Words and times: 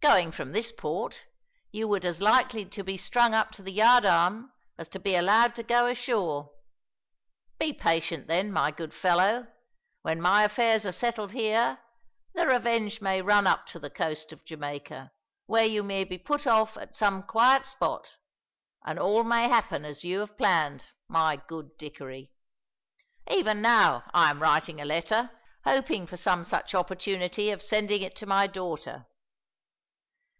Going 0.00 0.32
from 0.32 0.52
this 0.52 0.72
port, 0.72 1.26
you 1.70 1.86
would 1.88 2.00
be 2.00 2.08
as 2.08 2.20
likely 2.22 2.64
to 2.64 2.82
be 2.82 2.96
strung 2.96 3.34
up 3.34 3.50
to 3.50 3.62
the 3.62 3.72
yard 3.72 4.06
arm 4.06 4.52
as 4.78 4.88
to 4.90 4.98
be 4.98 5.14
allowed 5.16 5.54
to 5.56 5.62
go 5.62 5.86
ashore. 5.86 6.50
Be 7.58 7.74
patient 7.74 8.26
then, 8.26 8.50
my 8.50 8.70
good 8.70 8.94
fellow; 8.94 9.48
when 10.00 10.18
my 10.22 10.44
affairs 10.44 10.86
are 10.86 10.92
settled 10.92 11.32
here, 11.32 11.80
the 12.32 12.46
Revenge 12.46 13.02
may 13.02 13.20
run 13.20 13.46
up 13.46 13.66
to 13.66 13.78
the 13.78 13.90
coast 13.90 14.32
of 14.32 14.46
Jamaica, 14.46 15.10
where 15.44 15.66
you 15.66 15.82
may 15.82 16.04
be 16.04 16.16
put 16.16 16.46
off 16.46 16.78
at 16.78 16.96
some 16.96 17.22
quiet 17.24 17.66
spot, 17.66 18.16
and 18.86 18.98
all 18.98 19.24
may 19.24 19.46
happen 19.48 19.84
as 19.84 20.04
you 20.04 20.20
have 20.20 20.38
planned, 20.38 20.86
my 21.08 21.36
good 21.48 21.76
Dickory. 21.76 22.30
Even 23.30 23.60
now 23.60 24.04
I 24.14 24.30
am 24.30 24.40
writing 24.40 24.80
a 24.80 24.86
letter, 24.86 25.32
hoping 25.66 26.06
for 26.06 26.16
some 26.16 26.44
such 26.44 26.74
opportunity 26.74 27.50
of 27.50 27.60
sending 27.62 28.00
it 28.00 28.16
to 28.16 28.26
my 28.26 28.46
daughter." 28.46 29.04